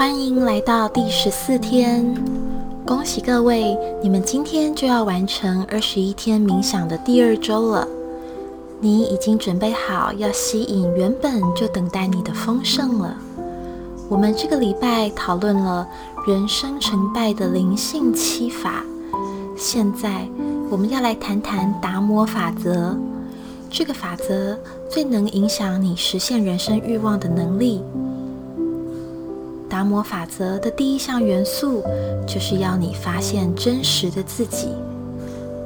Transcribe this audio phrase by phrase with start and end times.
[0.00, 2.02] 欢迎来到第十四天，
[2.86, 7.86] 恭喜各位，你们今天就要完成二十一天冥想的第二周了。
[8.80, 13.14] 你已经准备好要吸引原本就等待你的丰盛了。
[14.08, 15.86] 我们这个礼拜讨论了
[16.26, 18.82] 人生成败的灵性七法，
[19.54, 20.26] 现在
[20.70, 22.96] 我们要来谈谈达摩法则。
[23.68, 24.58] 这个法则
[24.88, 27.82] 最能影响你实现人生欲望的能力。
[29.80, 31.82] 达摩法则的第一项元素
[32.26, 34.68] 就是要你发现真实的自己。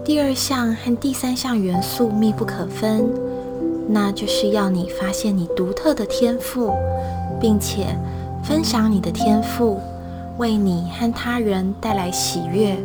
[0.04, 3.04] 第二项和第三项元素密不可分，
[3.88, 6.72] 那就是要你发现你独特的天赋，
[7.40, 7.98] 并且
[8.44, 9.80] 分享你的天赋，
[10.38, 12.76] 为你和他人带来喜悦。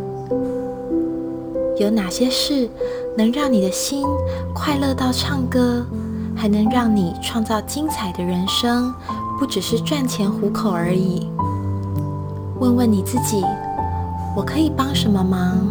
[1.77, 2.67] 有哪些事
[3.15, 4.03] 能让你的心
[4.55, 5.85] 快乐到唱歌，
[6.35, 8.91] 还能让你创造精彩的人生？
[9.39, 11.25] 不只是赚钱糊口而已。
[12.59, 13.41] 问问你自己：
[14.35, 15.65] 我可以帮什么忙？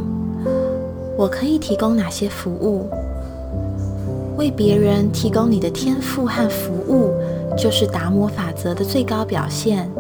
[1.19, 2.89] 我可以提供哪些服务？
[4.39, 7.13] 为别人提供你的天赋和服务，
[7.59, 9.91] 就是达摩法则的最高表现。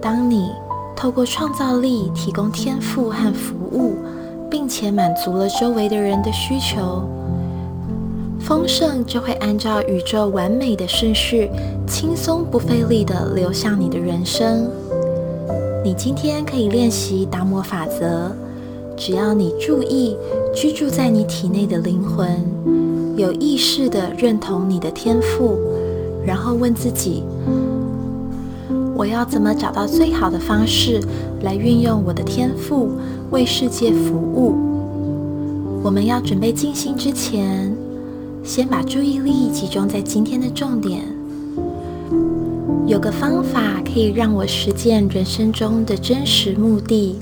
[0.00, 0.50] 当你
[0.96, 3.94] 透过创造力提供天赋和服务，
[4.50, 7.08] 并且满足了周围的人的需求。
[8.52, 11.48] 丰盛就会按照宇宙完美的顺序，
[11.86, 14.68] 轻松不费力地流向你的人生。
[15.82, 18.30] 你今天可以练习达摩法则，
[18.94, 20.18] 只要你注意
[20.54, 22.44] 居住在你体内的灵魂，
[23.16, 25.58] 有意识地认同你的天赋，
[26.22, 27.22] 然后问自己：
[28.94, 31.00] 我要怎么找到最好的方式
[31.40, 32.90] 来运用我的天赋，
[33.30, 34.54] 为世界服务？
[35.82, 37.74] 我们要准备静心之前。
[38.44, 41.00] 先把注意力集中在今天的重点。
[42.86, 47.18] 有个方法可以让我实践人生中的真实目的。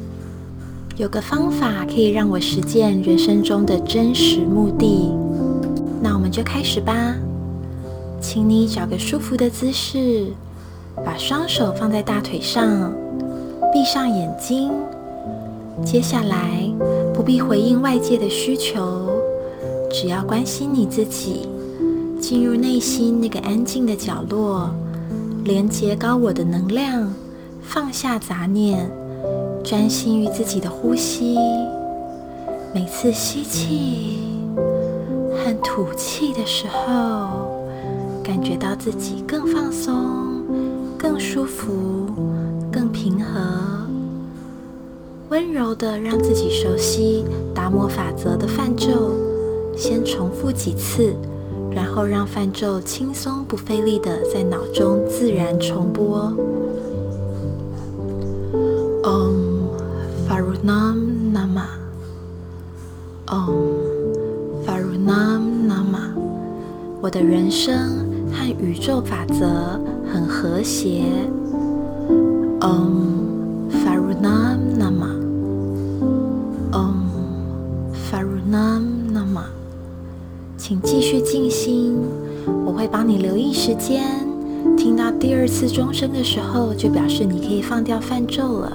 [0.96, 5.10] 有个方法可以让我实践人生中的真实目的。
[6.02, 7.14] 那我们就开始吧。
[8.20, 10.26] 请你找个舒服的姿势，
[11.04, 12.92] 把双手放在大腿上，
[13.72, 14.70] 闭上眼睛。
[15.84, 16.70] 接下来，
[17.14, 18.99] 不必回应外界的需求。
[19.92, 21.48] 只要关心你自己，
[22.20, 24.70] 进入内心那个安静的角落，
[25.44, 27.12] 连接高我的能量，
[27.60, 28.88] 放下杂念，
[29.64, 31.36] 专心于自己的呼吸。
[32.72, 34.18] 每次吸气
[35.32, 37.50] 和吐气的时候，
[38.22, 40.44] 感觉到自己更放松、
[40.96, 42.06] 更舒服、
[42.70, 43.40] 更平和，
[45.30, 49.29] 温柔的让自己熟悉达摩法则的泛咒。
[49.80, 51.14] 先重复几次，
[51.70, 56.30] 然后让泛咒轻松不费力的在脑中自然重播。
[59.02, 59.70] Om
[60.28, 61.64] Farunam Nama。
[63.26, 66.12] Om Farunam Nama。
[67.00, 69.80] 我的人生和宇宙法则
[70.12, 71.04] 很和谐。
[72.60, 73.19] Om
[80.70, 81.98] 请继续静心，
[82.64, 84.04] 我会帮你留意时间。
[84.76, 88.72] 听到第二次钟声的时候，就表示你可以放掉泛咒了。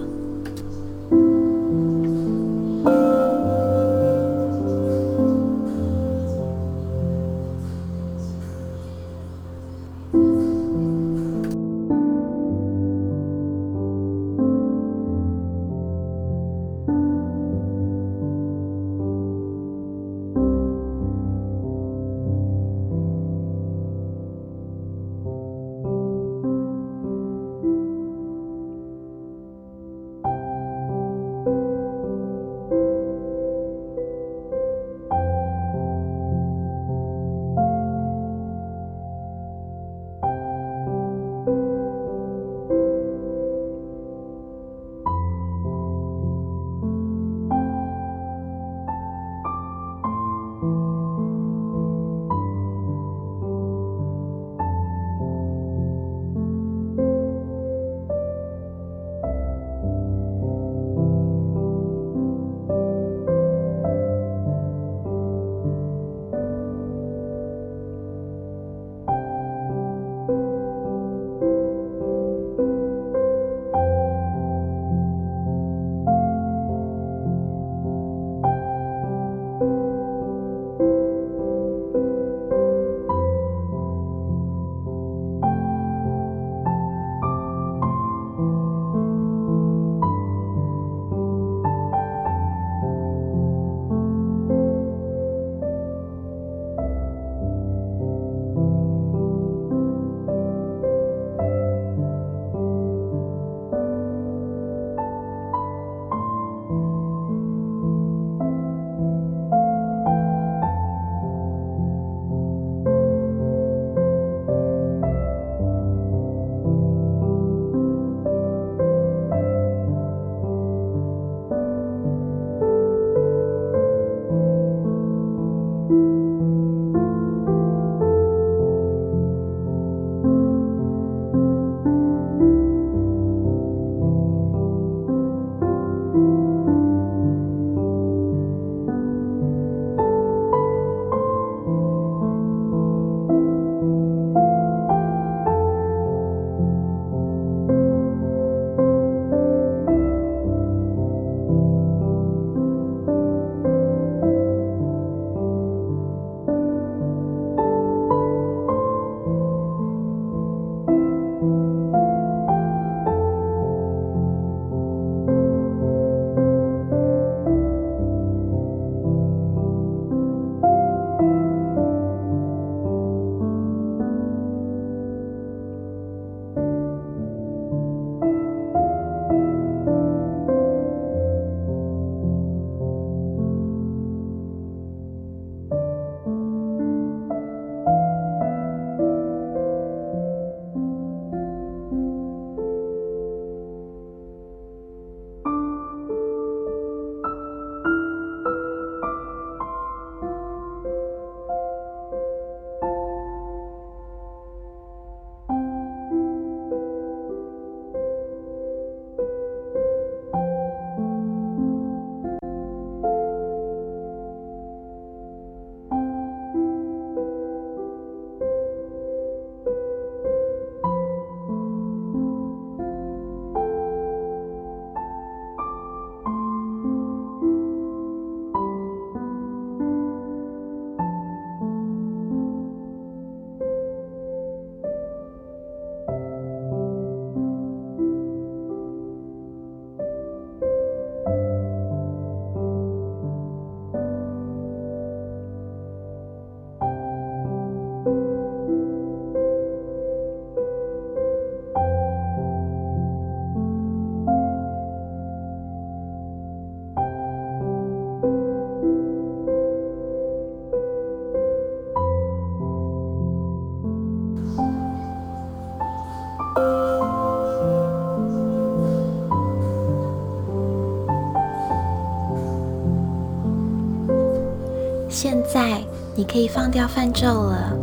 [276.17, 277.73] 你可以放掉泛咒了，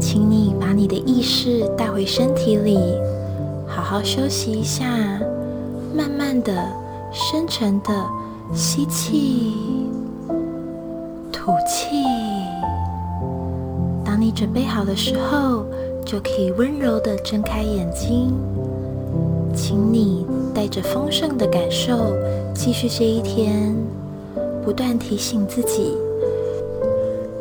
[0.00, 2.78] 请你把你的意识带回身体里，
[3.66, 4.86] 好好休息一下，
[5.94, 6.54] 慢慢的、
[7.12, 7.92] 深沉的
[8.54, 9.52] 吸气，
[11.30, 12.02] 吐气。
[14.06, 15.66] 当你准备好的时候，
[16.02, 18.32] 就可以温柔的睁开眼睛。
[19.54, 20.24] 请你
[20.54, 22.16] 带着丰盛的感受
[22.54, 23.76] 继续这一天，
[24.64, 25.94] 不断提醒自己。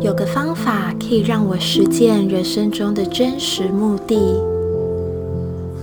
[0.02, 4.16] 有个方法可以让我实践人生中的真实目的。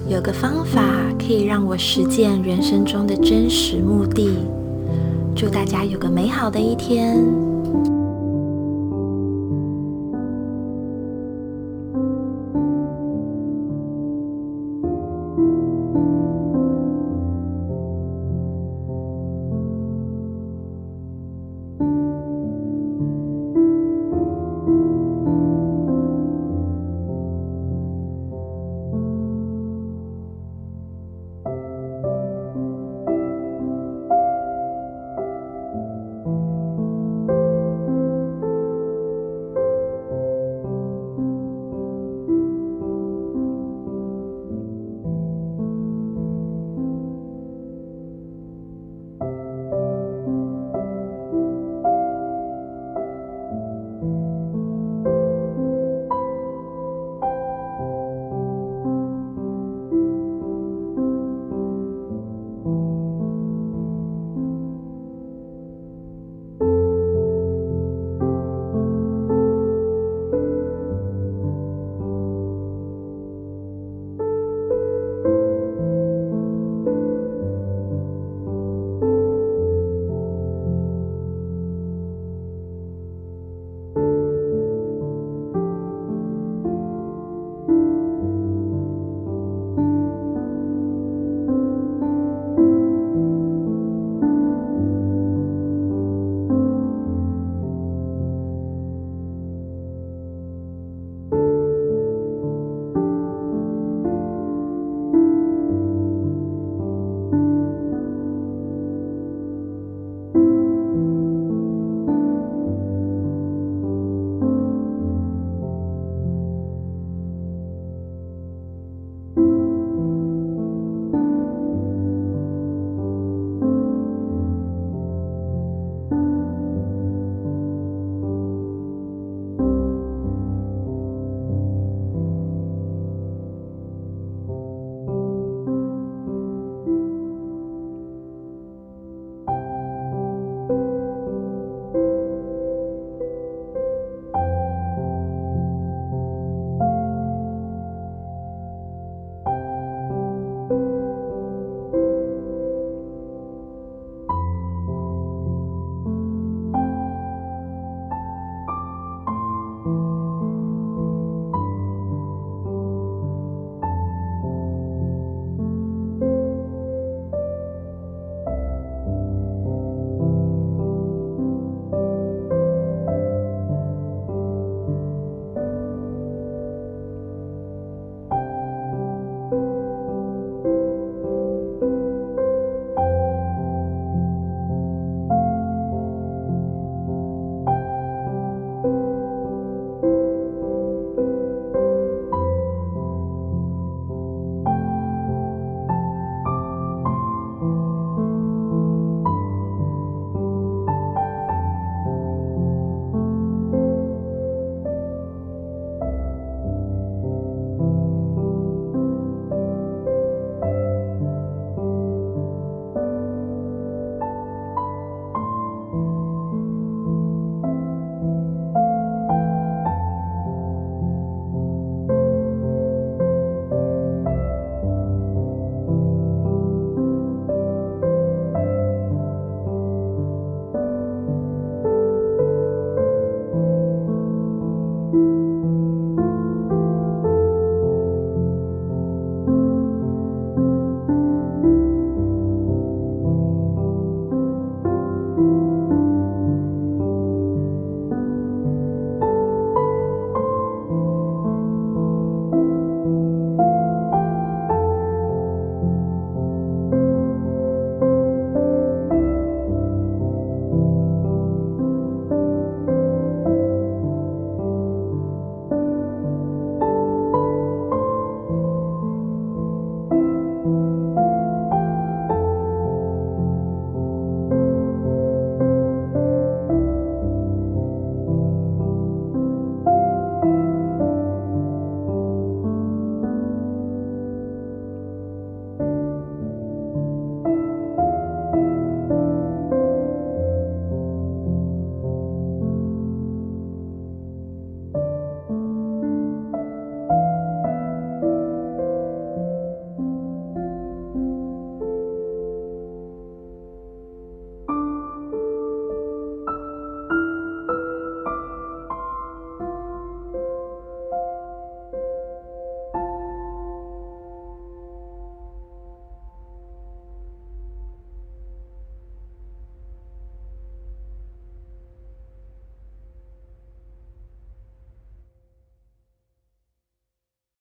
[0.06, 0.82] 有个方法
[1.18, 4.36] 可以让我实践人生中的真实目的。
[5.34, 7.24] 祝大家有个美好的一天。